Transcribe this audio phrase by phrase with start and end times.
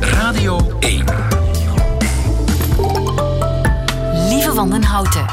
[0.00, 1.04] Radio 1.
[4.28, 5.26] Lieve Wandenhouten.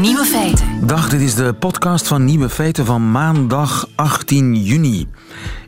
[0.00, 0.86] Nieuwe feiten.
[0.86, 5.08] Dag, dit is de podcast van Nieuwe Feiten van maandag 18 juni.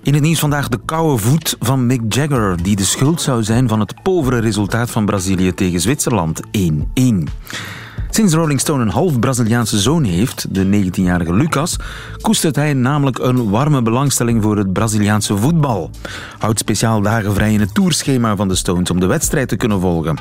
[0.02, 3.68] In het nieuws vandaag de koude voet van Mick Jagger, die de schuld zou zijn
[3.68, 6.50] van het povere resultaat van Brazilië tegen Zwitserland 1-1.
[8.20, 11.76] Sinds Rolling Stone een half Braziliaanse zoon heeft, de 19-jarige Lucas,
[12.20, 15.90] koestert hij namelijk een warme belangstelling voor het Braziliaanse voetbal.
[16.38, 19.80] Houdt speciaal dagen vrij in het tourschema van de Stones om de wedstrijd te kunnen
[19.80, 20.18] volgen.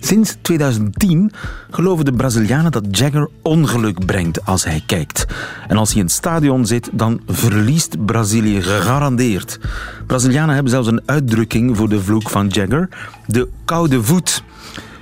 [0.00, 1.32] Sinds 2010
[1.70, 5.26] geloven de Brazilianen dat Jagger ongeluk brengt als hij kijkt.
[5.68, 9.58] En als hij in het stadion zit, dan verliest Brazilië gegarandeerd.
[10.06, 12.88] Brazilianen hebben zelfs een uitdrukking voor de vloek van Jagger:
[13.26, 14.42] de koude voet.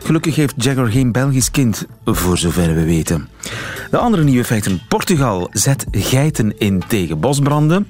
[0.05, 3.29] Gelukkig heeft Jagger geen Belgisch kind, voor zover we weten.
[3.91, 4.81] De andere nieuwe feiten.
[4.89, 7.87] Portugal zet geiten in tegen bosbranden.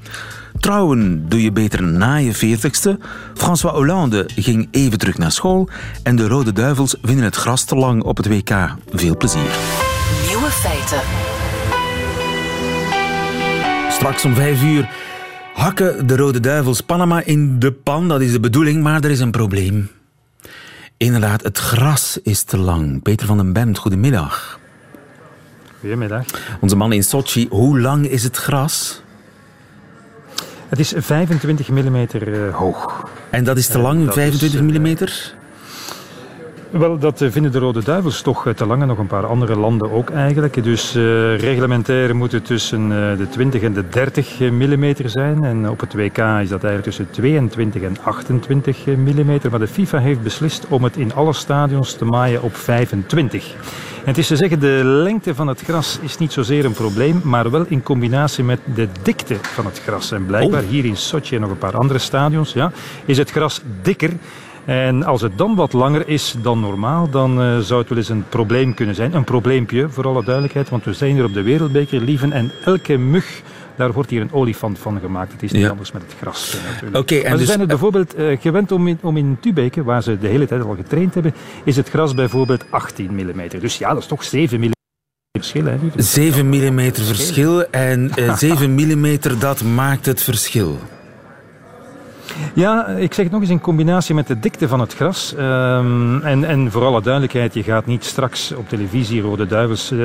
[0.60, 2.98] Trouwen doe je beter na je veertigste.
[3.34, 5.68] François Hollande ging even terug naar school.
[6.02, 8.74] En de Rode Duivels vinden het gras te lang op het WK.
[8.90, 9.56] Veel plezier.
[10.28, 11.00] Nieuwe feiten.
[13.90, 14.88] Straks om vijf uur
[15.54, 18.08] hakken de Rode Duivels Panama in de pan.
[18.08, 19.88] Dat is de bedoeling, maar er is een probleem.
[20.96, 23.02] Inderdaad, het gras is te lang.
[23.02, 24.58] Peter van den Bemt, goedemiddag.
[25.80, 26.24] Goedemiddag.
[26.60, 29.02] Onze man in Sochi, hoe lang is het gras?
[30.68, 32.06] Het is 25 mm
[32.52, 33.08] hoog.
[33.30, 35.43] En dat is te Eh, lang, dat 25 is, eh, mm?
[36.78, 39.26] Wel, dat eh, vinden de Rode Duivels toch eh, te lang en nog een paar
[39.26, 40.64] andere landen ook eigenlijk.
[40.64, 41.02] Dus eh,
[41.38, 45.44] reglementair moet het tussen de 20 en de 30 mm zijn.
[45.44, 49.38] En op het WK is dat eigenlijk tussen 22 en 28 mm.
[49.50, 53.54] Maar de FIFA heeft beslist om het in alle stadions te maaien op 25.
[54.04, 57.20] En het is te zeggen, de lengte van het gras is niet zozeer een probleem,
[57.24, 60.12] maar wel in combinatie met de dikte van het gras.
[60.12, 60.68] En blijkbaar Oh.
[60.68, 62.72] hier in Sochi en nog een paar andere stadions ja,
[63.04, 64.10] is het gras dikker.
[64.64, 68.08] En als het dan wat langer is dan normaal, dan eh, zou het wel eens
[68.08, 69.14] een probleem kunnen zijn.
[69.14, 72.32] Een probleempje, voor alle duidelijkheid, want we zijn hier op de Wereldbeker, lieven.
[72.32, 73.42] En elke mug,
[73.76, 75.32] daar wordt hier een olifant van gemaakt.
[75.32, 75.68] Het is niet Ja.
[75.68, 76.56] anders met het gras.
[76.56, 76.96] eh, natuurlijk.
[76.96, 79.82] Oké, en maar ze dus- zijn het bijvoorbeeld eh, gewend om in, om in Tubeke,
[79.84, 83.48] waar ze de hele tijd al getraind hebben, is het gras bijvoorbeeld 18 mm.
[83.60, 84.72] Dus ja, dat is toch 7 mm
[85.38, 85.64] verschil.
[85.64, 86.02] Hè, lieve.
[86.02, 90.78] 7 mm verschil en eh, 7 mm dat maakt het verschil.
[92.54, 95.34] Ja, ik zeg het nog eens in combinatie met de dikte van het gras.
[95.34, 99.98] Ehm, en, en voor alle duidelijkheid, je gaat niet straks op televisie Rode Duivels eh,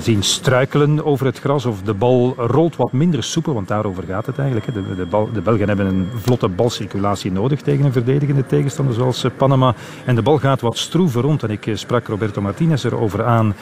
[0.00, 1.64] zien struikelen over het gras.
[1.66, 4.74] Of de bal rolt wat minder soepel, want daarover gaat het eigenlijk.
[4.74, 9.24] De, de, bal, de Belgen hebben een vlotte balcirculatie nodig tegen een verdedigende tegenstander zoals
[9.24, 9.74] eh, Panama.
[10.04, 11.42] En de bal gaat wat stroever rond.
[11.42, 13.54] En ik eh, sprak Roberto Martinez erover aan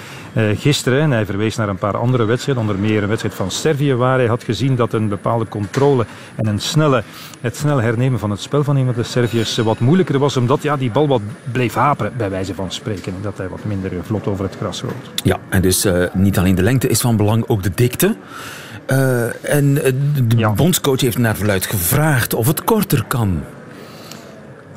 [0.54, 1.00] gisteren.
[1.00, 4.18] En hij verwees naar een paar andere wedstrijden, onder meer een wedstrijd van Servië, waar
[4.18, 7.02] hij had gezien dat een bepaalde controle en een snelle,
[7.40, 10.36] het snel hernemen van het spel van een van de Serviërs eh, wat moeilijker was,
[10.36, 11.20] omdat ja, die bal wat
[11.52, 13.12] bleef haperen, bij wijze van spreken.
[13.14, 15.10] En dat hij wat minder eh, vlot over het gras rolt.
[15.22, 18.16] Ja, en dus eh, niet alleen de lengte is van belang, ook de dikte.
[19.42, 19.74] En
[20.28, 20.52] de Ja.
[20.52, 23.42] bondscoach heeft naar verluid gevraagd of het korter kan.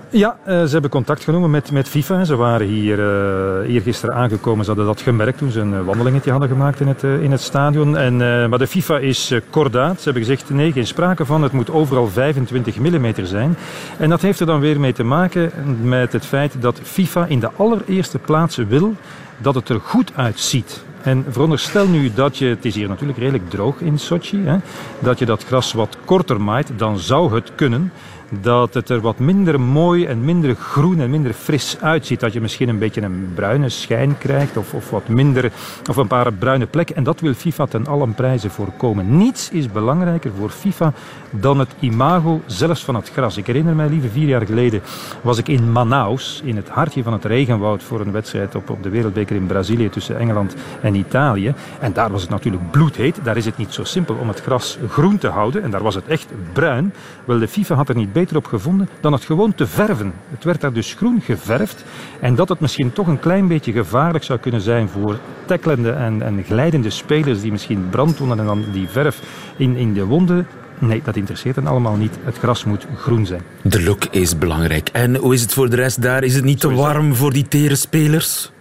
[0.09, 2.23] Ja, eh, ze hebben contact genomen met, met FIFA.
[2.23, 4.65] Ze waren hier uh, eergisteren aangekomen.
[4.65, 7.41] Ze hadden dat gemerkt toen ze een eh, wandelingetje hadden gemaakt in het, in het
[7.41, 7.97] stadion.
[7.97, 8.17] En,
[8.49, 9.97] maar de FIFA is kordaat.
[9.97, 11.43] Ze hebben gezegd, nee, geen sprake van.
[11.43, 13.57] Het moet overal 25 mm zijn.
[13.97, 15.51] En dat heeft er dan weer mee te maken
[15.81, 18.95] met het feit dat FIFA in de allereerste plaats wil
[19.37, 20.85] dat het er goed uitziet.
[21.01, 24.57] En veronderstel nu dat je, het is hier natuurlijk redelijk droog in Sochi, hè,
[24.99, 27.91] dat je dat gras wat korter maait, dan zou het kunnen
[28.29, 32.19] dat het er wat minder mooi en minder groen en minder fris uitziet.
[32.19, 35.51] Dat je misschien een beetje een bruine schijn krijgt of, of wat minder,
[35.89, 36.95] of een paar bruine plekken.
[36.95, 39.17] En dat wil FIFA ten allen prijze voorkomen.
[39.17, 40.93] Niets is belangrijker voor FIFA
[41.31, 43.37] dan het imago zelfs van het gras.
[43.37, 44.81] Ik herinner mij, lieve vier jaar geleden
[45.21, 48.83] was ik in Manaus, in het hartje van het regenwoud, voor een wedstrijd op, op
[48.83, 51.53] de Wereldbeker in Brazilië tussen Engeland en Italië.
[51.79, 53.19] En daar was het natuurlijk bloedheet.
[53.23, 55.63] Daar is het niet zo simpel om het gras groen te houden.
[55.63, 56.93] En daar was het echt bruin.
[57.25, 60.13] Wel, de FIFA had er niet beter op gevonden dan het gewoon te verven.
[60.29, 61.83] Het werd daar dus groen geverfd.
[62.19, 66.21] En dat het misschien toch een klein beetje gevaarlijk zou kunnen zijn voor tacklende en,
[66.21, 69.21] en glijdende spelers die misschien brandwonden en dan die verf
[69.57, 70.47] in, in de wonden
[70.79, 72.17] Nee, dat interesseert hen allemaal niet.
[72.23, 73.41] Het gras moet groen zijn.
[73.61, 74.89] De look is belangrijk.
[74.89, 76.23] En hoe is het voor de rest daar?
[76.23, 78.51] Is het niet te warm voor die tere spelers?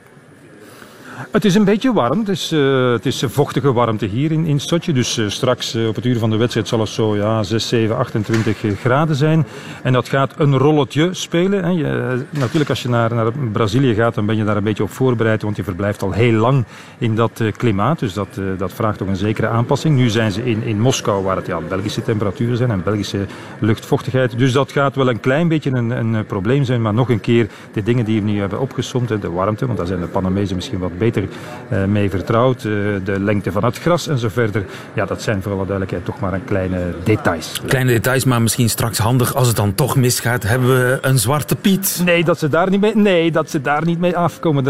[1.17, 2.19] Het is een beetje warm.
[2.19, 4.93] Het is, uh, het is vochtige warmte hier in, in Sochi.
[4.93, 7.69] Dus uh, straks uh, op het uur van de wedstrijd zal het zo ja, 6,
[7.69, 9.47] 7, 28 graden zijn.
[9.83, 11.65] En dat gaat een rolletje spelen.
[11.65, 11.71] Hè.
[11.71, 14.91] Je, natuurlijk, als je naar, naar Brazilië gaat, dan ben je daar een beetje op
[14.91, 15.43] voorbereid.
[15.43, 16.65] Want je verblijft al heel lang
[16.99, 17.99] in dat klimaat.
[17.99, 19.97] Dus dat, dat vraagt toch een zekere aanpassing.
[19.97, 23.27] Nu zijn ze in, in Moskou, waar het ja, Belgische temperaturen zijn en Belgische
[23.59, 24.39] luchtvochtigheid.
[24.39, 26.83] Dus dat gaat wel een klein beetje een, een probleem zijn.
[26.83, 29.87] Maar nog een keer, de dingen die we nu hebben opgesomd, de warmte, want daar
[29.87, 32.65] zijn de Panamezen misschien wat beter uh, mee vertrouwd.
[32.65, 32.73] Uh,
[33.05, 34.65] de lengte van het gras en zo verder.
[34.93, 37.61] Ja, dat zijn voor alle duidelijkheid toch maar een kleine details.
[37.67, 40.43] Kleine details, maar misschien straks handig als het dan toch misgaat.
[40.43, 42.03] Hebben we een zwarte Piet?
[42.05, 44.65] Nee, dat ze daar niet mee, nee, dat ze daar niet mee afkomen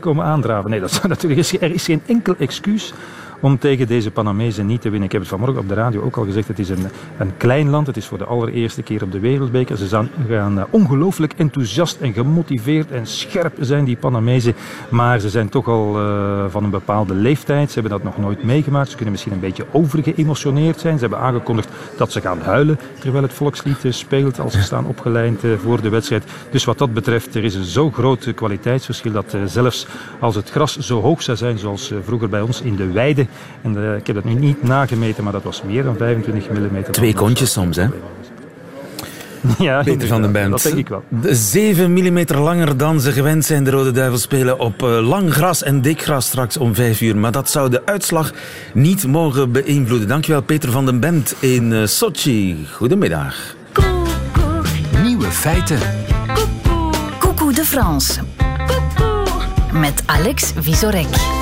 [0.00, 0.70] komen aandraven.
[0.70, 2.92] Nee, dat is, natuurlijk er is geen enkel excuus
[3.42, 5.06] om tegen deze Panamezen niet te winnen.
[5.06, 6.48] Ik heb het vanmorgen op de radio ook al gezegd.
[6.48, 6.86] Het is een,
[7.18, 7.86] een klein land.
[7.86, 9.76] Het is voor de allereerste keer op de wereldbeker.
[9.76, 14.54] Ze zijn, gaan uh, ongelooflijk enthousiast en gemotiveerd en scherp zijn, die Panamezen.
[14.88, 17.68] Maar ze zijn toch al uh, van een bepaalde leeftijd.
[17.70, 18.88] Ze hebben dat nog nooit meegemaakt.
[18.88, 20.94] Ze kunnen misschien een beetje overgeëmotioneerd zijn.
[20.94, 24.86] Ze hebben aangekondigd dat ze gaan huilen terwijl het volkslied uh, speelt als ze staan
[24.86, 26.24] opgeleid voor de wedstrijd.
[26.50, 29.86] Dus wat dat betreft, er is een zo groot kwaliteitsverschil dat zelfs
[30.18, 33.26] als het gras zo hoog zou zijn zoals vroeger bij ons in de weide,
[33.62, 36.82] en uh, ik heb dat nu niet nagemeten, maar dat was meer dan 25 mm.
[36.90, 37.86] Twee kontjes soms, hè?
[39.58, 40.50] Ja, Peter van den Bent.
[40.50, 41.02] Dat denk ik wel.
[41.22, 45.62] 7 mm langer dan ze gewend zijn, de Rode Duivels spelen op uh, lang gras
[45.62, 47.16] en dik gras straks om 5 uur.
[47.16, 48.32] Maar dat zou de uitslag
[48.74, 50.08] niet mogen beïnvloeden.
[50.08, 52.66] Dankjewel Peter van den Bent in uh, Sochi.
[52.72, 53.54] Goedemiddag.
[55.02, 55.78] Nieuwe feiten.
[57.18, 57.54] Coucou.
[57.54, 58.20] De France.
[59.72, 61.41] Met Alex Visorek.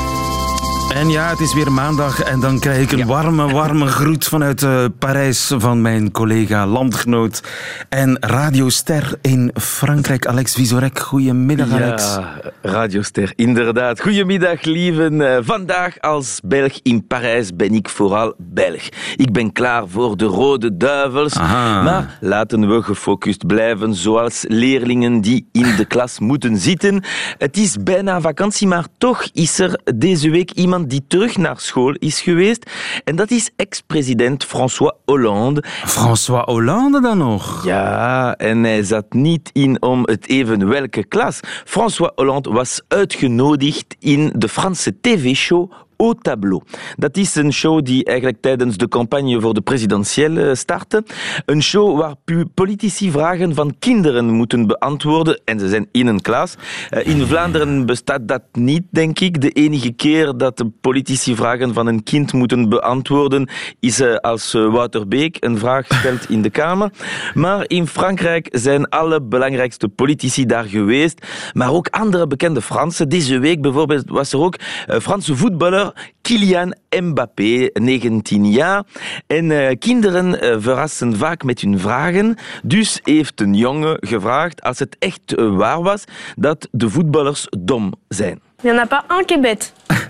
[0.94, 4.62] En ja, het is weer maandag en dan krijg ik een warme, warme groet vanuit
[4.62, 7.42] uh, Parijs van mijn collega, landgenoot
[7.88, 10.98] en radioster in Frankrijk, Alex Visorek.
[10.98, 12.14] Goedemiddag, Alex.
[12.14, 14.00] Ja, radioster, inderdaad.
[14.00, 15.12] Goedemiddag, lieven.
[15.12, 18.88] Uh, vandaag als Belg in Parijs ben ik vooral Belg.
[19.16, 21.82] Ik ben klaar voor de Rode Duivels, Aha.
[21.82, 27.04] maar laten we gefocust blijven zoals leerlingen die in de klas moeten zitten.
[27.38, 31.94] Het is bijna vakantie, maar toch is er deze week iemand die terug naar school
[31.98, 32.70] is geweest.
[33.04, 35.64] En dat is ex-president François Hollande.
[35.66, 37.64] François Hollande dan nog?
[37.64, 41.40] Ja, en hij zat niet in om het even welke klas.
[41.64, 46.62] François Hollande was uitgenodigd in de Franse tv-show Au Tableau.
[46.96, 51.04] Dat is een show die eigenlijk tijdens de campagne voor de presidentiële startte.
[51.46, 52.14] Een show waar
[52.54, 55.40] politici vragen van kinderen moeten beantwoorden.
[55.44, 56.54] En ze zijn in een klas.
[57.02, 59.40] In Vlaanderen bestaat dat niet, denk ik.
[59.40, 63.48] De enige keer dat de politici vragen van een kind moeten beantwoorden
[63.80, 66.90] is als Wouter Beek een vraag stelt in de Kamer.
[67.34, 71.26] Maar in Frankrijk zijn alle belangrijkste politici daar geweest.
[71.52, 73.08] Maar ook andere bekende Fransen.
[73.08, 74.56] Deze week bijvoorbeeld was er ook
[74.86, 75.89] Franse voetballer
[76.22, 78.84] Kylian Mbappé, 19 jaar.
[79.26, 82.36] En uh, kinderen uh, verrassen vaak met hun vragen.
[82.62, 86.04] Dus heeft een jongen gevraagd, als het echt uh, waar was,
[86.36, 88.40] dat de voetballers dom zijn.
[88.62, 89.72] Il n'y en a pas un qui est bête.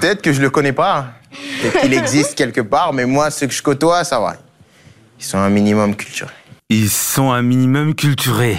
[0.00, 1.12] Peut-être que je le connais pas.
[1.60, 4.36] Peut-être qu'il existe quelque part, mais moi, ceux que je côtoie, ça va.
[5.18, 6.32] Ils sont un minimum culturés.
[6.68, 8.58] Ils sont un minimum culturés.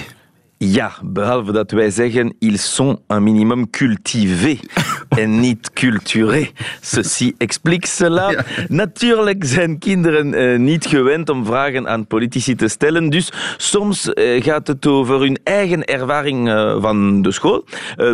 [0.60, 4.60] Ja, behalve dat wij zeggen, ils sont un minimum cultivés
[5.10, 6.52] en niet culturés.
[6.82, 8.32] Ceci explique cela.
[8.32, 8.44] Ja.
[8.68, 14.44] Natuurlijk zijn kinderen uh, niet gewend om vragen aan politici te stellen, dus soms uh,
[14.44, 17.66] gaat het over hun eigen ervaring uh, van de school,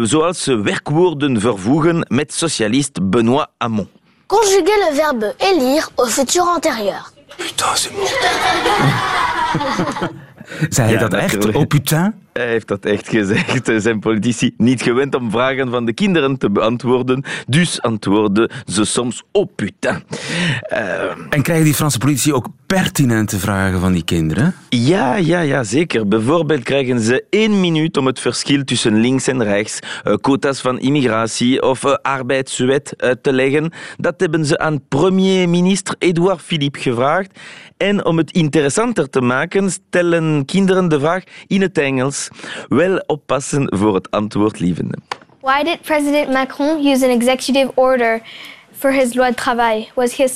[0.02, 3.88] zoals ze werkwoorden vervoegen met socialist Benoît Hamon.
[4.26, 7.12] Conjuguer le verbe élire au futur antérieur.
[7.38, 8.30] Putain, c'est mortel.
[10.70, 11.54] Zei hij ja, dat echt?
[11.56, 12.14] Oh putain?
[12.34, 13.72] Hij heeft dat echt gezegd.
[13.84, 17.24] Zijn politici niet gewend om vragen van de kinderen te beantwoorden.
[17.48, 20.04] Dus antwoorden ze soms oh putain.
[20.72, 24.56] Uh, en krijgen die Franse politici ook pertinente vragen van die kinderen?
[24.70, 26.08] Ja, ja, ja, zeker.
[26.08, 30.80] Bijvoorbeeld krijgen ze één minuut om het verschil tussen links en rechts, uh, quota's van
[30.80, 33.72] immigratie of uh, arbeidswet uit te leggen.
[33.98, 37.40] Dat hebben ze aan premier-minister Edouard Philippe gevraagd.
[37.78, 42.23] En om het interessanter te maken, stellen kinderen de vraag in het Engels.
[42.68, 44.98] Wel oppassen voor het antwoord, lievende.
[45.42, 48.22] Why did President Macron use an executive order
[48.78, 49.86] for his loi de travail?
[49.96, 50.30] Was he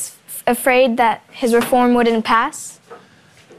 [0.44, 2.79] afraid that his reform wouldn't pass?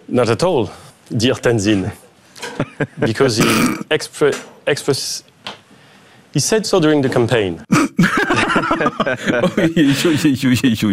[0.04, 0.68] Not at all,
[1.16, 1.90] dear Tenzin.
[2.98, 3.44] because he
[3.90, 4.32] expre
[4.66, 5.24] express
[6.32, 7.64] he said so during the campaign.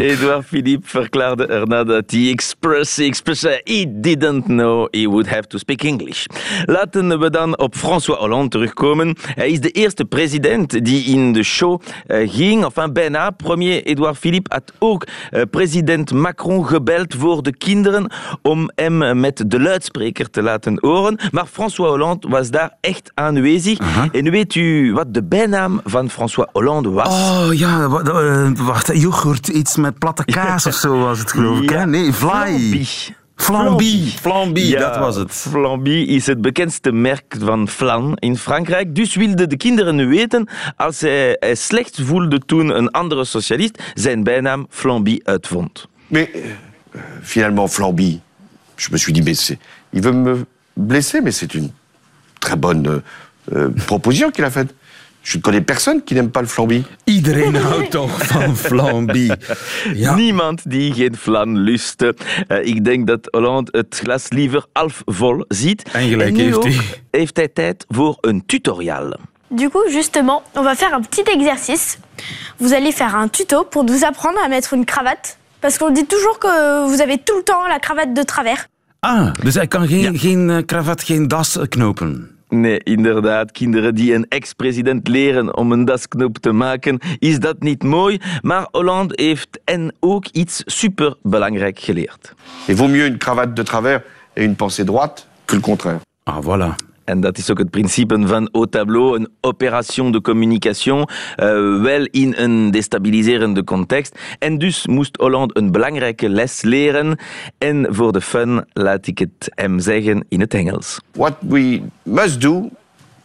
[0.02, 5.58] Edouard Philippe verklaarde erna dat hij expres, expres, he didn't know he would have to
[5.58, 6.26] speak English.
[6.66, 9.16] Laten we dan op François Hollande terugkomen.
[9.22, 13.30] Hij is de eerste president die in de show eh, ging, enfin bijna.
[13.30, 18.12] Premier Edouard Philippe had ook eh, president Macron gebeld voor de kinderen
[18.42, 21.20] om hem met de luidspreker te laten horen.
[21.32, 23.80] Maar François Hollande was daar echt aanwezig.
[24.12, 27.08] En weet u wat de bijnaam van François Hollande was?
[27.08, 31.62] Oh ja, wa- eh, wacht, yoghurt, iets met platte kaas of zo was het geloof
[31.62, 31.70] ik.
[31.70, 31.78] Ja.
[31.80, 31.86] Hè?
[31.86, 32.88] Nee, vlaai.
[33.36, 34.06] Flamby.
[34.10, 35.32] Flamby, Ja, dat was het.
[35.32, 38.96] Flamby is het bekendste merk van flan in Frankrijk.
[38.96, 44.24] Dus wilden de kinderen weten, als hij, hij slecht voelde toen een andere socialist zijn
[44.24, 45.88] bijnaam Flamby uitvond.
[46.08, 46.42] Mais euh,
[47.22, 48.20] finalement, Flamby,
[48.76, 51.72] je me suis dit, mais c'est- il veut me blesser, mais c'est une
[52.40, 53.02] très bonne euh,
[53.56, 54.74] euh, proposition qu'il a faite.
[55.26, 56.84] Je ne connais personne qui n'aime pas le Flamby.
[57.06, 59.32] Iedereen houdt toch van Flamby.
[59.94, 60.16] Ja.
[60.16, 62.16] Niemand die geen flan lustte.
[62.48, 65.90] Eh, ik denk dat Hollande het glas liever half vol ziet.
[65.92, 66.80] En gelijk nu heeft hij.
[67.12, 69.14] heeft hij tijd voor een tutorial.
[69.48, 71.98] Du coup, justement, on va faire un petit exercice.
[72.58, 75.38] Vous allez faire un tuto pour nous apprendre à mettre une cravate.
[75.60, 78.68] Parce qu'on dit toujours que vous avez tout le temps la cravate de travers.
[79.00, 82.35] Ah, dus hij kan geen, geen eh, kravat, geen das knopen.
[82.62, 83.52] Nee, inderdaad.
[83.52, 88.20] Kinderen die een ex-president leren om een dasknop te maken, is dat niet mooi.
[88.42, 92.34] Maar Hollande heeft hen ook iets superbelangrijk geleerd.
[92.68, 94.02] Il vaut mieux une cravate de travers
[94.34, 96.00] et une pensée droite que le contraire.
[96.24, 96.76] Ah, voilà.
[97.06, 101.48] En dat is ook het principe van au tableau, een operation de communication, eh,
[101.82, 104.20] wel in een destabiliserende context.
[104.40, 107.20] En dus moest Hollande een belangrijke les leren.
[107.58, 111.00] En voor de fun laat ik het hem zeggen in het Engels.
[111.12, 112.70] What we must do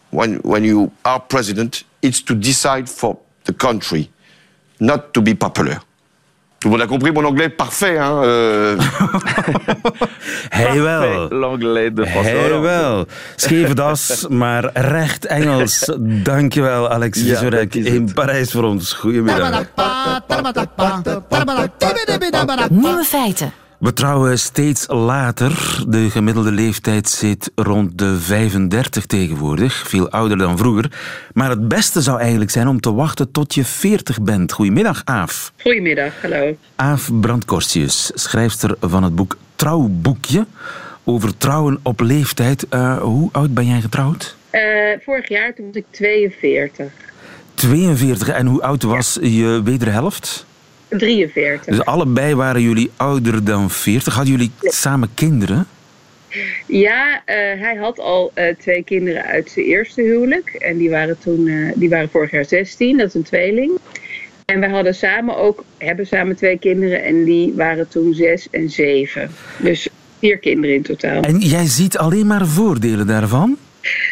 [0.08, 4.10] when, when you are president is to decide for the country,
[4.76, 5.82] not to be popular.
[6.60, 8.76] Tout le monde a compris mon anglais parfait, hein euh,
[10.50, 11.28] Hij wel.
[11.30, 12.60] L'anglais de François Hollande.
[12.66, 13.06] wel.
[13.36, 15.90] Scheve das, maar recht Engels.
[15.98, 18.12] Dankjewel, Alex Ja, Vizorek in.
[18.12, 18.92] Parijs voor ons.
[18.92, 19.64] Goedemiddag.
[22.68, 23.52] Nieuwe feiten.
[23.80, 25.82] We trouwen steeds later.
[25.88, 29.88] De gemiddelde leeftijd zit rond de 35 tegenwoordig.
[29.88, 30.92] Veel ouder dan vroeger.
[31.32, 34.52] Maar het beste zou eigenlijk zijn om te wachten tot je 40 bent.
[34.52, 35.52] Goedemiddag, Aaf.
[35.62, 36.56] Goedemiddag, hallo.
[36.76, 40.46] Aaf Brandkorstius, schrijfster van het boek Trouwboekje.
[41.04, 42.68] Over trouwen op leeftijd.
[42.68, 44.36] Eh, hoe oud ben jij getrouwd?
[44.50, 44.62] Eh,
[45.04, 46.92] vorig jaar toen was ik 42.
[47.54, 48.28] 42.
[48.28, 50.48] En hoe oud was je wederhelft?
[50.98, 51.74] 43.
[51.74, 54.14] Dus allebei waren jullie ouder dan 40.
[54.14, 55.66] Hadden jullie samen kinderen?
[56.66, 60.48] Ja, eh, hij had al eh, twee kinderen uit zijn eerste huwelijk.
[60.48, 63.78] En die waren toen, eh, die waren vorig jaar 16, dat is een tweeling.
[64.44, 68.70] En wij hadden samen ook, hebben samen twee kinderen en die waren toen zes en
[68.70, 69.30] zeven.
[69.58, 71.22] Dus vier kinderen in totaal.
[71.22, 73.56] En jij ziet alleen maar voordelen daarvan?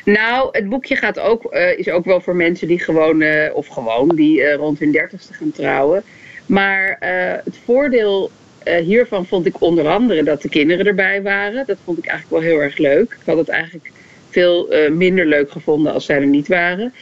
[0.05, 4.53] Nou, het boekje gaat ook, is ook wel voor mensen die gewoon, of gewoon, die
[4.53, 6.03] rond hun dertigste gaan trouwen.
[6.49, 8.31] Maar eh, het voordeel
[8.63, 11.67] eh, hiervan vond ik onder andere dat de kinderen erbij waren.
[11.67, 13.17] Dat vond ik eigenlijk wel heel erg leuk.
[13.21, 13.91] Ik had het eigenlijk
[14.31, 16.93] veel eh, minder leuk gevonden als zij er niet waren.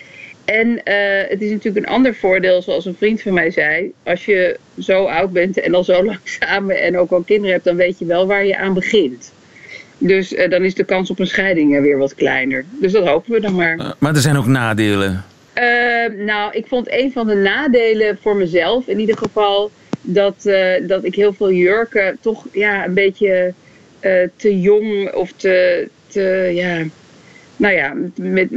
[0.44, 0.80] En
[1.28, 3.92] het is natuurlijk een ander voordeel, zoals een vriend van mij zei.
[4.02, 7.64] Als je zo oud bent en al zo lang samen en ook al kinderen hebt,
[7.64, 9.32] dan weet je wel waar je aan begint.
[9.98, 12.64] Dus dan is de kans op een scheiding weer wat kleiner.
[12.80, 13.94] Dus dat hopen we dan maar.
[13.98, 15.24] Maar er zijn ook nadelen.
[16.06, 19.70] Eh, nou, ik vond een van de nadelen voor mezelf in ieder geval
[20.00, 23.54] dat, eh, dat ik heel veel jurken toch ja, een beetje
[24.00, 26.84] eh, te jong of te, te ja,
[27.56, 28.50] nou ja, met,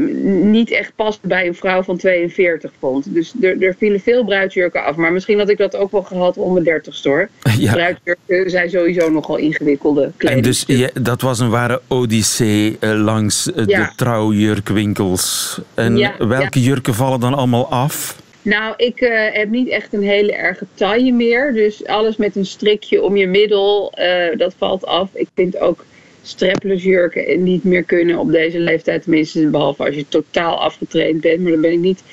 [0.43, 3.13] niet echt past bij een vrouw van 42 vond.
[3.13, 4.95] Dus er, er vielen veel bruidsjurken af.
[4.95, 7.29] Maar misschien had ik dat ook wel gehad om mijn 30 hoor.
[7.59, 7.71] Ja.
[7.71, 10.43] Bruidsjurken zijn sowieso nogal ingewikkelde En kleding.
[10.43, 13.83] dus je- dat was een ware odyssee eh, langs eh, Ja.
[13.83, 15.59] de trouwjurkwinkels.
[15.73, 18.21] En welke jurken vallen dan allemaal af?
[18.41, 21.53] Nou, ik eh, heb niet echt een hele erge taille meer.
[21.53, 23.93] Dus alles met een strikje om je middel,
[24.37, 25.09] dat valt af.
[25.13, 25.85] Ik vind ook
[26.23, 29.01] strapless jurken niet meer kunnen op deze leeftijd.
[29.01, 31.41] Tenminste, behalve als je totaal afgetraind bent.
[31.41, 32.03] Maar dat ben ik niet.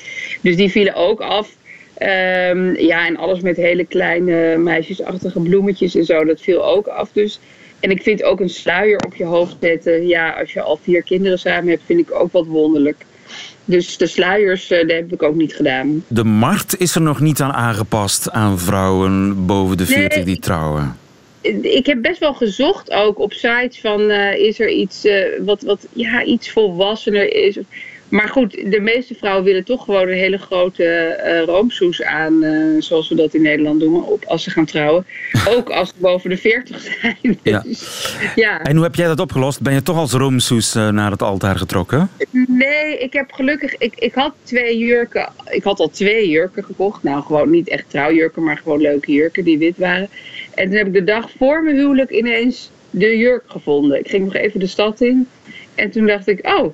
[0.41, 1.57] Dus die vielen ook af.
[1.95, 7.11] Ehm, ja, en alles met hele kleine meisjesachtige bloemetjes en zo, dat viel ook af.
[7.13, 7.41] Dus.
[7.81, 10.07] En ik vind ook een sluier op je hoofd zetten.
[10.07, 13.05] Ja, als je al vier kinderen samen hebt, vind ik ook wat wonderlijk.
[13.65, 16.05] Dus de sluiers, eh, dat heb ik ook niet gedaan.
[16.09, 19.95] De markt is er nog niet aan aangepast aan vrouwen boven de Nee.
[19.99, 20.97] 40 die trouwen.
[21.63, 25.63] Ik heb best wel gezocht ook op sites van eh, is er iets eh, wat,
[25.63, 27.59] wat ja, iets volwassener is.
[28.09, 32.45] Maar goed, de meeste vrouwen willen toch gewoon een hele grote eh roomsoes aan,
[32.79, 35.07] zoals we dat in Nederland doen, op, als ze gaan trouwen.
[35.57, 37.39] Ook als ze boven de 40 zijn.
[37.43, 37.59] Ja.
[37.67, 38.63] Dus, ja.
[38.63, 39.61] En hoe heb jij dat opgelost?
[39.61, 42.11] Ben je toch als roomsoes naar het altaar getrokken?
[42.47, 43.77] Nee, ik heb gelukkig.
[43.77, 45.29] Ik, ik had twee jurken.
[45.51, 47.03] Ik had al twee jurken gekocht.
[47.03, 50.09] Nou, gewoon niet echt trouwjurken, maar gewoon leuke jurken die wit waren.
[50.57, 53.99] En toen heb ik de dag voor mijn huwelijk ineens de jurk gevonden.
[53.99, 55.29] Ik ging nog even de stad in.
[55.75, 56.73] En toen dacht ik, oh,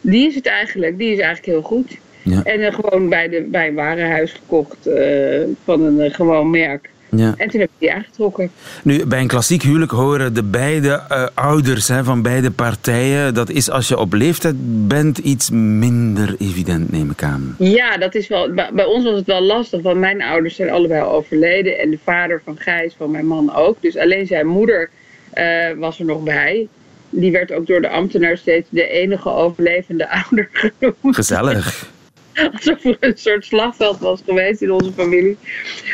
[0.00, 0.98] die is het eigenlijk.
[0.98, 1.98] Die is eigenlijk heel goed.
[2.22, 2.42] Ja.
[2.42, 6.90] En eh, gewoon bij, de, bij een warenhuis gekocht eh, van een eh, gewoon merk.
[7.16, 7.34] Ja.
[7.36, 8.50] En toen heb ik die aangetrokken.
[8.82, 13.34] Nu, bij een klassiek huwelijk horen de beide eh, ouders hè, van beide partijen.
[13.34, 14.54] Dat is als je op leeftijd
[14.88, 17.54] bent iets minder evident, neem ik aan.
[17.58, 18.54] Ja, dat is wel.
[18.54, 21.78] Bij ons was het wel lastig, want mijn ouders zijn allebei al overleden.
[21.78, 23.76] En de vader van Gijs, van mijn man ook.
[23.80, 24.90] Dus alleen zijn moeder
[25.30, 26.68] eh, was er nog bij.
[27.10, 31.14] Die werd ook door de ambtenaar steeds de enige overlevende ouder genoemd.
[31.14, 31.90] Gezellig.
[32.52, 35.36] Alsof er een soort slagveld was geweest in onze familie.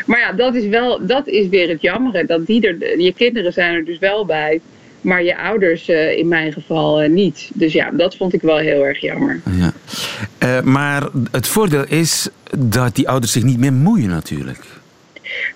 [0.07, 2.25] Maar ja, dat is, wel, dat is weer het jammere.
[2.25, 4.61] Dat die er, je kinderen zijn er dus wel bij.
[5.00, 7.50] Maar je ouders eh, in mijn geval eh, niet.
[7.54, 9.40] Dus ja, dat vond ik wel heel erg jammer.
[9.59, 9.73] Ja.
[10.38, 12.28] Eh, maar het voordeel is
[12.59, 14.64] dat die ouders zich niet meer moeien natuurlijk.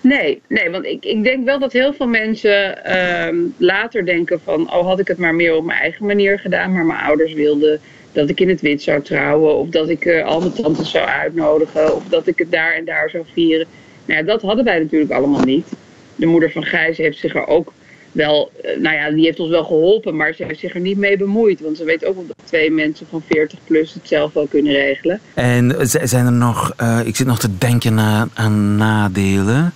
[0.01, 4.73] Nee, nee, want ik, ik denk wel dat heel veel mensen ehm, later denken van...
[4.73, 6.73] oh, had ik het maar meer op mijn eigen manier gedaan...
[6.73, 7.79] maar mijn ouders wilden
[8.13, 9.55] dat ik in het wit zou trouwen...
[9.55, 11.95] of dat ik eh, al mijn tantes zou uitnodigen...
[11.95, 13.67] of dat ik het daar en daar zou vieren.
[14.05, 15.67] Nou dat hadden wij natuurlijk allemaal niet.
[16.15, 17.73] De moeder van Gijs heeft zich er ook
[18.13, 18.51] wel...
[18.61, 20.15] eh, nou ja, die heeft ons wel geholpen...
[20.15, 21.59] maar ze heeft zich er niet mee bemoeid.
[21.61, 24.73] Want ze weet ook wel dat twee mensen van 40 plus het zelf wel kunnen
[24.73, 25.19] regelen.
[25.33, 29.73] En zijn er nog, eh, ik zit nog te denken aan, aan nadelen.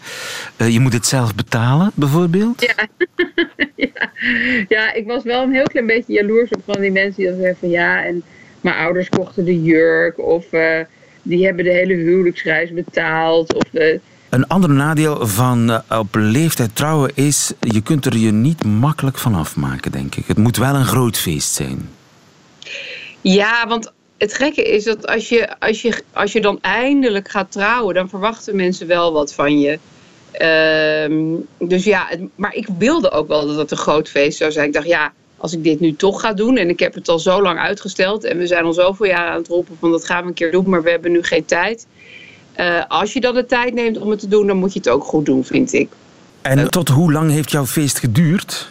[0.58, 2.62] Eh, je moet het zelf betalen, bijvoorbeeld.
[2.62, 2.88] Ja.
[3.76, 4.12] ja.
[4.68, 7.40] ja, ik was wel een heel klein beetje jaloers op van die mensen die dan
[7.40, 8.24] zeggen van ja, en
[8.62, 10.46] mijn ouders kochten de jurk of
[11.28, 13.54] die hebben de hele huwelijksreis betaald.
[13.54, 14.00] Of, eh,
[14.38, 19.18] Een ander nadeel van eh, op leeftijd trouwen is, je kunt er je niet makkelijk
[19.18, 20.28] van afmaken, denk ik.
[20.28, 21.90] Het moet wel een groot feest zijn.
[23.22, 27.52] Ja, want het gekke is dat als je, als, je, als je dan eindelijk gaat
[27.52, 29.80] trouwen, dan verwachten mensen wel wat van je.
[30.32, 31.24] Ehm,
[31.60, 34.68] dus ja, maar ik wilde ook wel dat het een groot feest zou zijn.
[34.68, 37.20] Ik dacht, ja, als ik dit nu toch ga doen en ik heb het al
[37.20, 40.22] zo lang uitgesteld en we zijn al zoveel jaar aan het roepen van dat gaan
[40.22, 41.88] we een keer doen, maar we hebben nu geen tijd.
[42.58, 44.90] Eh, als je dan de tijd neemt om het te doen, dan moet je het
[44.90, 45.90] ook goed doen, vind ik.
[46.42, 48.68] En tot hoe lang heeft jouw feest geduurd?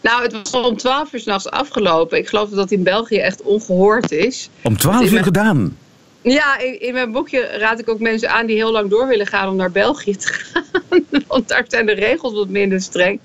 [0.00, 2.18] Nou, het was om 12 uur s'nachts afgelopen.
[2.18, 4.48] Ik geloof dat dat in België echt ongehoord is.
[4.62, 5.76] Om twaalf In uur mijn- gedaan.
[6.22, 9.26] Ja, in, in mijn boekje raad ik ook mensen aan die heel lang door willen
[9.26, 11.04] gaan om naar België te gaan.
[11.26, 13.18] Want daar zijn de regels wat minder streng.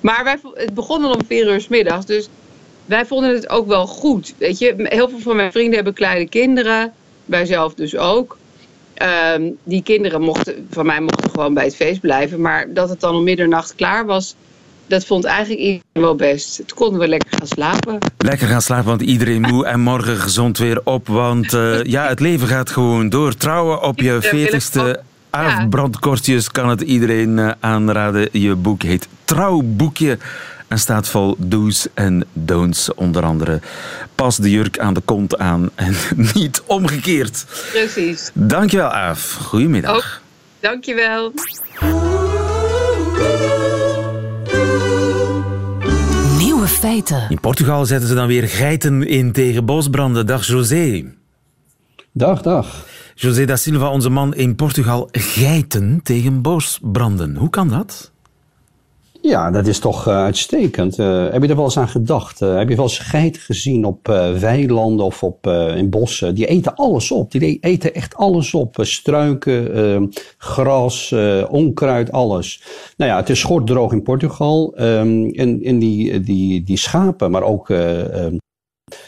[0.00, 2.06] Maar wij, het begon al om vier uur 's middags.
[2.06, 2.28] Dus
[2.86, 4.34] wij vonden het ook wel goed.
[4.38, 6.92] Weet je, heel veel van mijn vrienden hebben kleine kinderen.
[7.24, 8.38] Wij zelf dus ook.
[9.00, 12.40] Ehm, die kinderen mochten, van mij mochten gewoon bij het feest blijven.
[12.40, 14.34] Maar dat het dan om middernacht klaar was,
[14.86, 16.56] dat vond eigenlijk iedereen wel best.
[16.56, 17.98] Toen konden we lekker gaan slapen.
[18.18, 21.08] Lekker gaan slapen, want iedereen moe en morgen gezond weer op.
[21.08, 23.36] Want eh, ja, het leven gaat gewoon door.
[23.36, 28.28] Trouwen op je veertigste afbrandkortjes kan het iedereen eh, aanraden.
[28.32, 30.18] Je boek heet Trouwboekje
[30.70, 32.94] en staat vol do's en don'ts.
[32.94, 33.60] Onder andere
[34.14, 35.94] pas de jurk aan de kont aan en
[36.34, 37.44] niet omgekeerd.
[37.72, 38.30] Precies.
[38.34, 39.32] Dankjewel, Aaf.
[39.32, 39.96] Goedemiddag.
[39.96, 40.20] Ook.
[40.60, 41.32] Dankjewel.
[46.38, 47.26] Nieuwe feiten.
[47.28, 50.26] In Portugal zetten ze dan weer geiten in tegen bosbranden.
[50.26, 51.04] Dag José.
[52.12, 52.86] Dag, dag.
[53.14, 57.36] José da Silva, onze man in Portugal, geiten tegen bosbranden.
[57.36, 58.10] Hoe kan dat?
[59.22, 60.98] Ja, dat is toch eh, uitstekend.
[60.98, 62.42] Eh, heb je er wel eens aan gedacht?
[62.42, 64.06] Eh, heb je wel eens geiten gezien op
[64.40, 66.34] weilanden of op, in bossen?
[66.34, 67.30] Die eten alles op.
[67.30, 68.76] Die eten echt alles op.
[68.80, 70.02] Struiken, eh,
[70.38, 71.14] gras,
[71.48, 72.62] onkruid, alles.
[72.96, 74.74] Nou ja, het is schortdroog in Portugal.
[74.76, 78.36] Ehm, en en die, die, die schapen, maar ook eh, ehm,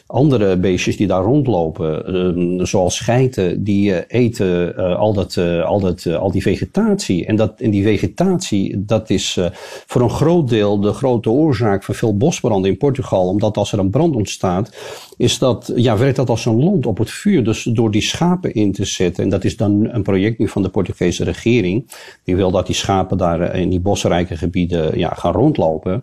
[0.07, 5.65] andere beestjes die daar rondlopen, ehm, zoals geiten, die eh, eten eh, al, dat, eh,
[5.65, 7.27] al, dat, al die vegetatie.
[7.27, 9.39] En, dat, en die vegetatie, dat is
[9.87, 13.29] voor een groot deel de grote oorzaak van veel bosbranden in Portugal.
[13.29, 14.77] Omdat als er een brand ontstaat,
[15.17, 17.45] is dat, ja, werkt dat als een lont op het vuur.
[17.45, 20.63] Dus door die schapen in te zetten, en dat is dan een project nu van
[20.63, 21.91] de Portugese regering,
[22.25, 26.03] die wil dat die schapen daar in die bosrijke gebieden ja, gaan rondlopen.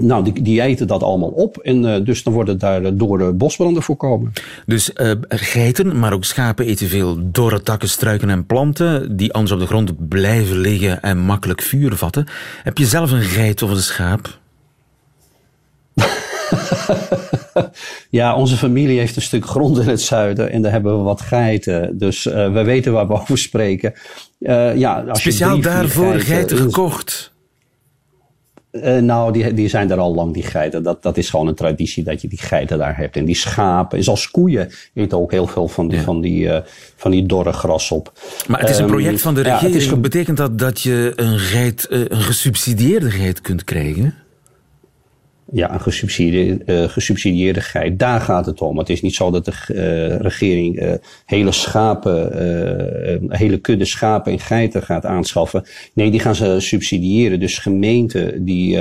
[0.00, 3.18] Nou, die, die eten dat allemaal op en eh, dus dan worden daar eh, door
[3.18, 4.32] de bosbranden voorkomen.
[4.66, 9.52] Dus eh, geiten, maar ook schapen eten veel dorre takken, struiken en planten die anders
[9.52, 12.26] op de grond blijven liggen en makkelijk vuur vatten.
[12.62, 14.38] Heb je zelf een geit of een schaap?
[18.10, 21.20] Ja, onze familie heeft een stuk grond in het zuiden en daar hebben we wat
[21.20, 21.98] geiten.
[21.98, 23.94] Dus uh, we weten waar we over spreken.
[24.74, 27.32] Ja, als Speciaal je drie, daarvoor geiten gekocht?
[28.72, 30.82] Uh, nou, die, die zijn er al lang, die geiten.
[30.82, 33.16] Dat, dat is gewoon een traditie dat je die geiten daar hebt.
[33.16, 36.04] En die schapen, en zelfs koeien eten ook heel veel van die, ja.
[36.04, 36.58] van die, uh,
[36.96, 38.12] van die dorre gras op.
[38.48, 39.74] Maar het is een project van de regering.
[39.74, 40.00] Ja, is...
[40.00, 44.14] Betekent dat dat je een, geit, uh, een gesubsidieerde geit kunt krijgen?
[45.52, 47.98] Ja, een gesubsidieerde, uh, gesubsidieerde geit.
[47.98, 48.78] Daar gaat het om.
[48.78, 50.92] Het is niet zo dat de uh, regering uh,
[51.24, 55.64] hele schapen, hele kudde schapen en geiten gaat aanschaffen.
[55.92, 57.40] Nee, die gaan ze subsidiëren.
[57.40, 58.78] Dus gemeenten die,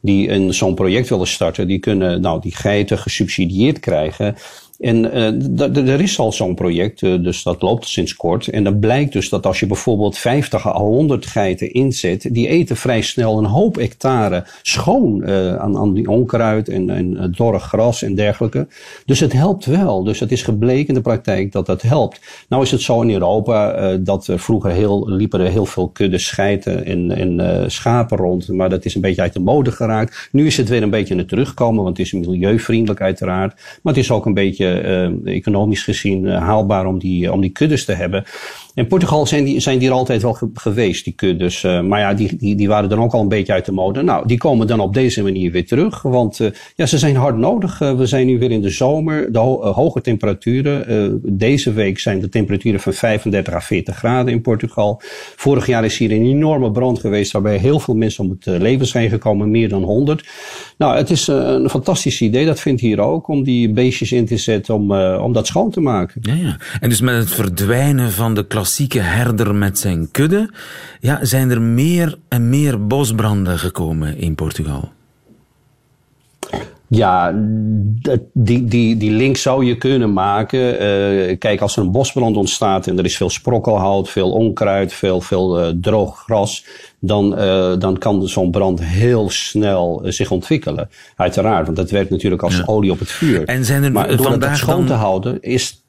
[0.00, 4.36] die een, zo'n project willen starten, die kunnen nou, die geiten gesubsidieerd krijgen.
[4.78, 8.48] En uh, er is al zo'n project, uh, dus dat loopt sinds kort.
[8.48, 12.76] En dan blijkt dus dat als je bijvoorbeeld 50 à 100 geiten inzet, die eten
[12.76, 18.02] vrij snel een hoop hectare schoon uh, aan, aan die onkruid en, en dorre gras
[18.02, 18.66] en dergelijke.
[19.04, 20.04] Dus het helpt wel.
[20.04, 22.20] Dus het is gebleken in de praktijk dat dat helpt.
[22.48, 26.18] Nou is het zo in Europa dat er vroeger heel, liepen er heel veel kudde
[26.18, 30.28] scheiten en, en schapen rond, maar dat is een beetje uit de mode geraakt.
[30.32, 34.02] Nu is het weer een beetje naar terugkomen, want het is milieuvriendelijk uiteraard, maar het
[34.02, 34.67] is ook een beetje
[35.24, 38.24] economisch gezien uh, haalbaar om die, om die kuddes te hebben.
[38.74, 41.62] In Portugal zijn die, zijn die er altijd wel ge geweest, die kuddes.
[41.62, 44.02] Maar ja, die, die, die waren dan ook al een beetje uit de mode.
[44.02, 46.02] Nou, die komen dan op deze manier weer terug.
[46.02, 46.40] Want
[46.74, 47.78] ja, ze zijn hard nodig.
[47.78, 49.32] we zijn nu weer in de zomer.
[49.32, 51.20] De ho hoge temperaturen.
[51.24, 55.00] deze week zijn de temperaturen van 35 à 40 graden in Portugal.
[55.36, 58.86] Vorig jaar is hier een enorme brand geweest waarbij heel veel mensen om het leven
[58.86, 59.50] zijn gekomen.
[59.50, 60.28] Meer dan 100.
[60.76, 62.46] Nou, het is een fantastisch idee.
[62.46, 63.28] Dat vindt hier ook.
[63.28, 66.20] Om die beestjes in te zetten om, uh, om dat schoon te maken.
[66.24, 66.56] Ja, ja.
[66.80, 70.50] En dus met het verdwijnen van de klassieke herder met zijn kudde,
[71.00, 74.92] ja, zijn er meer en meer bosbranden gekomen in Portugal.
[76.88, 77.34] Ja,
[78.32, 80.58] die, die, die link zou je kunnen maken.
[80.58, 85.20] Uh, kijk, als er een bosbrand ontstaat en er is veel sprokkelhout, veel onkruid, veel,
[85.20, 86.64] veel uh, droog gras,
[87.00, 90.88] dan, uh, dan kan zo'n brand heel snel zich ontwikkelen.
[91.16, 92.62] Uiteraard, want dat werkt natuurlijk als ja.
[92.66, 93.44] olie op het vuur.
[93.44, 94.86] En zijn er maar door vandaag het schoon dan...
[94.86, 95.82] te houden is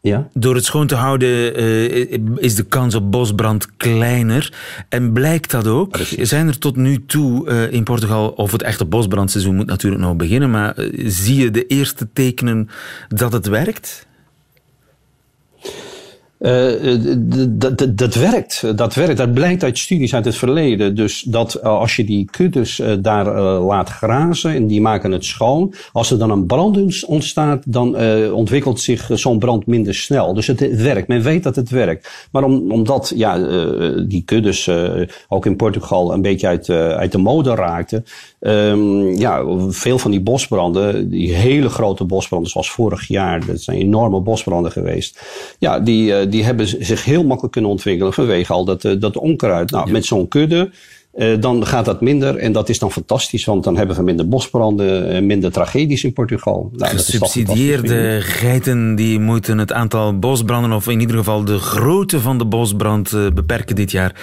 [0.00, 0.28] ja?
[0.32, 4.52] Door het schoon te houden uh, is de kans op bosbrand kleiner.
[4.88, 5.90] En blijkt dat ook?
[5.90, 6.28] Precies.
[6.28, 10.16] Zijn er tot nu toe uh, in Portugal, of het echte bosbrandseizoen moet natuurlijk nog
[10.16, 12.68] beginnen, maar uh, zie je de eerste tekenen
[13.08, 14.06] dat het werkt?
[16.38, 16.98] Uh,
[17.48, 18.76] dat, dat werkt.
[18.78, 19.16] Dat werkt.
[19.16, 20.96] Dat blijkt uit studies uit het verleden.
[20.96, 25.74] Dus dat uh, als je die kuddes daar laat grazen en die maken het schoon.
[25.92, 27.96] Als er dan een brand ontstaat, dan
[28.32, 30.34] ontwikkelt zich zo'n brand minder snel.
[30.34, 31.08] Dus het werkt.
[31.08, 32.28] Men weet dat het werkt.
[32.32, 33.38] Maar om, omdat ja,
[34.02, 34.70] die kuddes
[35.28, 38.04] ook in Portugal een beetje uit, uit de mode raakten.
[38.40, 43.46] Um, ja, veel van die bosbranden, die hele grote bosbranden zoals vorig jaar.
[43.46, 45.20] Dat zijn enorme bosbranden geweest.
[45.58, 49.70] Ja, die die hebben zich heel makkelijk kunnen ontwikkelen vanwege al dat, dat onkruid.
[49.70, 49.92] Nou, ja.
[49.92, 50.70] met zo'n kudde.
[51.14, 54.28] Uh, dan gaat dat minder en dat is dan fantastisch, want dan hebben we minder
[54.28, 56.70] bosbranden en minder tragedies in Portugal.
[56.76, 62.38] Nou, Gesubsidieerde geiten die moeten het aantal bosbranden, of in ieder geval de grootte van
[62.38, 64.14] de bosbrand, uh, beperken dit jaar.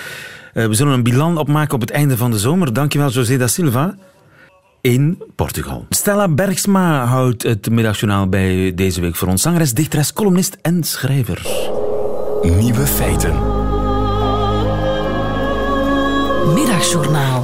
[0.54, 2.74] Uh, we zullen een bilan opmaken op het einde van de zomer.
[2.74, 3.96] Dankjewel, José da Silva
[4.82, 5.86] in Portugal.
[5.90, 9.42] Stella Bergsma houdt het middagjournaal bij deze week voor ons.
[9.42, 11.42] Zangeres, dichteres, columnist en schrijver.
[12.46, 13.34] Nieuwe feiten.
[16.54, 17.44] Middagjournaal.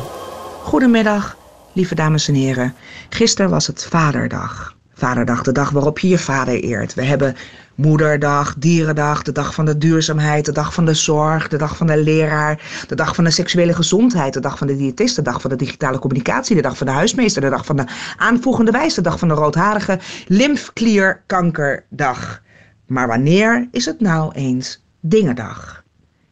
[0.64, 1.38] Goedemiddag,
[1.74, 2.74] lieve dames en heren.
[3.10, 4.76] Gisteren was het Vaderdag.
[4.94, 6.94] Vaderdag, de dag waarop je je vader eert.
[6.94, 7.36] We hebben
[7.76, 11.88] Moederdag, Dierendag, de dag van de duurzaamheid, de dag van de zorg, de dag van
[11.88, 15.42] de leraar, de dag van de seksuele gezondheid, de dag van de diëtist, de dag
[15.42, 17.86] van de digitale communicatie, de dag van de huismeester, de dag van de
[18.18, 22.42] aanvoegende wijs, de dag van de roodharige lymfklierkankerdag.
[22.88, 25.84] Maar wanneer is het nou eens Dingendag?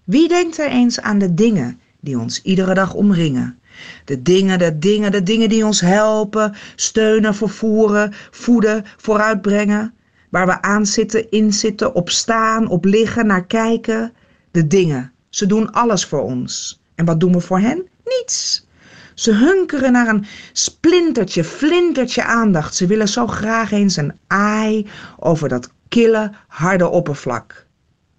[0.03, 3.59] Wie denkt er eens aan de dingen die ons iedere dag omringen?
[4.05, 9.93] De dingen, de dingen, de dingen die ons helpen, steunen, vervoeren, voeden, vooruitbrengen.
[10.29, 14.13] Waar we aan zitten, in zitten, op staan, op liggen, naar kijken.
[14.51, 15.11] De dingen.
[15.29, 16.81] Ze doen alles voor ons.
[16.95, 17.87] En wat doen we voor hen?
[18.05, 18.67] Niets.
[19.13, 22.75] Ze hunkeren naar een splintertje, flintertje aandacht.
[22.75, 24.87] Ze willen zo graag eens een aai
[25.19, 27.67] over dat kille, harde oppervlak.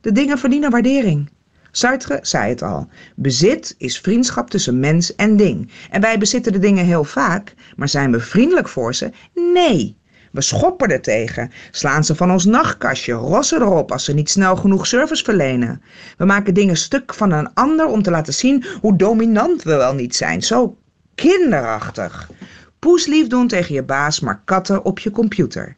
[0.01, 1.31] De dingen verdienen waardering.
[1.71, 2.89] Sartre zei het al.
[3.17, 5.71] Bezit is vriendschap tussen mens en ding.
[5.91, 9.11] En wij bezitten de dingen heel vaak, maar zijn we vriendelijk voor ze?
[9.35, 9.99] Nee.
[10.33, 14.57] We schoppen er tegen, slaan ze van ons nachtkastje, rossen erop als ze niet snel
[14.57, 15.83] genoeg service verlenen.
[16.17, 19.95] We maken dingen stuk van een ander om te laten zien hoe dominant we wel
[19.95, 20.43] niet zijn.
[20.43, 20.77] Zo
[21.15, 22.31] kinderachtig.
[22.79, 25.77] Poeslief doen tegen je baas, maar katten op je computer.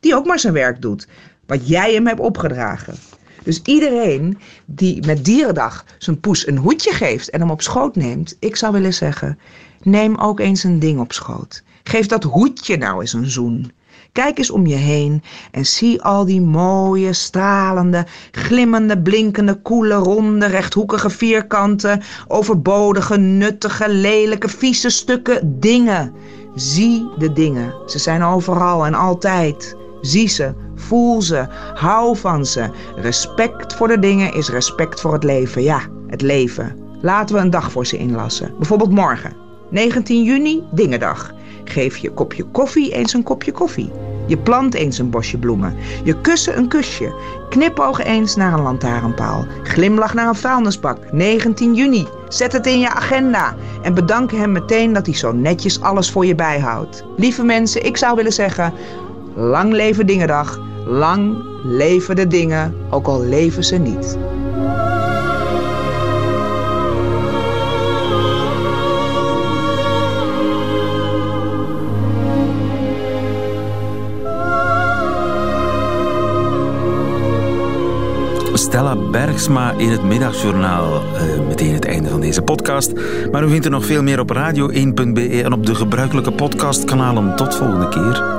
[0.00, 1.08] Die ook maar zijn werk doet,
[1.46, 2.94] wat jij hem hebt opgedragen.
[3.42, 8.36] Dus iedereen die met Dierendag zijn poes een hoedje geeft en hem op schoot neemt,
[8.38, 9.38] ik zou willen zeggen,
[9.82, 11.62] neem ook eens een ding op schoot.
[11.82, 13.72] Geef dat hoedje nou eens een zoen.
[14.12, 20.46] Kijk eens om je heen en zie al die mooie, stralende, glimmende, blinkende, koele, ronde,
[20.46, 26.12] rechthoekige vierkanten, overbodige, nuttige, lelijke, vieze stukken dingen.
[26.54, 27.74] Zie de dingen.
[27.86, 29.76] Ze zijn overal en altijd.
[30.00, 32.70] Zie ze, voel ze, hou van ze.
[32.96, 35.62] Respect voor de dingen is respect voor het leven.
[35.62, 36.76] Ja, het leven.
[37.00, 38.54] Laten we een dag voor ze inlassen.
[38.56, 39.36] Bijvoorbeeld morgen,
[39.70, 41.32] 19 juni, Dingendag.
[41.64, 43.90] Geef je kopje koffie eens een kopje koffie.
[44.26, 45.76] Je plant eens een bosje bloemen.
[46.04, 47.14] Je kussen een kusje.
[47.48, 49.46] Knipoog eens naar een lantaarnpaal.
[49.62, 51.12] Glimlach naar een vuilnisbak.
[51.12, 52.06] 19 juni.
[52.28, 53.54] Zet het in je agenda.
[53.82, 57.04] En bedank hem meteen dat hij zo netjes alles voor je bijhoudt.
[57.16, 58.72] Lieve mensen, ik zou willen zeggen...
[59.38, 60.58] Lang leven Dingendag.
[60.86, 64.18] Lang leven de dingen, ook al leven ze niet.
[78.52, 80.94] Stella Bergsma in het middagjournaal.
[80.94, 82.92] Uh, meteen het einde van deze podcast.
[83.30, 87.36] Maar u vindt er nog veel meer op radio1.be en op de gebruikelijke podcastkanalen.
[87.36, 88.37] Tot volgende keer.